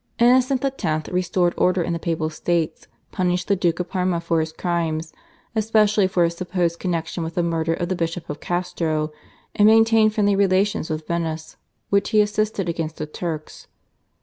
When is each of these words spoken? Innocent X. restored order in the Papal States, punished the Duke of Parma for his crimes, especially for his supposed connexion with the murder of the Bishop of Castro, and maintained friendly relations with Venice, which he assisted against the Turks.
Innocent 0.17 0.65
X. 0.65 1.09
restored 1.09 1.53
order 1.57 1.83
in 1.83 1.93
the 1.93 1.99
Papal 1.99 2.31
States, 2.31 2.87
punished 3.11 3.47
the 3.47 3.55
Duke 3.55 3.79
of 3.79 3.89
Parma 3.89 4.19
for 4.19 4.39
his 4.39 4.51
crimes, 4.51 5.13
especially 5.55 6.07
for 6.07 6.23
his 6.23 6.35
supposed 6.35 6.79
connexion 6.79 7.23
with 7.23 7.35
the 7.35 7.43
murder 7.43 7.75
of 7.75 7.87
the 7.87 7.95
Bishop 7.95 8.27
of 8.27 8.39
Castro, 8.39 9.11
and 9.55 9.67
maintained 9.67 10.15
friendly 10.15 10.35
relations 10.35 10.89
with 10.89 11.05
Venice, 11.05 11.55
which 11.91 12.09
he 12.09 12.19
assisted 12.19 12.67
against 12.67 12.97
the 12.97 13.05
Turks. 13.05 13.67